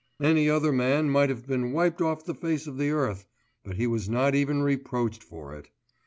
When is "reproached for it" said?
4.63-5.69